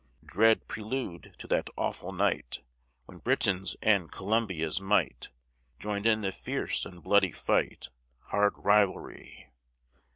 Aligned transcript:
Dread 0.25 0.67
prelude 0.67 1.35
to 1.37 1.45
that 1.49 1.69
awful 1.77 2.11
night 2.11 2.63
When 3.05 3.19
Britain's 3.19 3.75
and 3.83 4.11
Columbia's 4.11 4.81
might 4.81 5.29
Join'd 5.77 6.07
in 6.07 6.21
the 6.21 6.31
fierce 6.31 6.87
and 6.87 7.03
bloody 7.03 7.31
fight, 7.31 7.91
Hard 8.21 8.53
rivalry. 8.57 9.51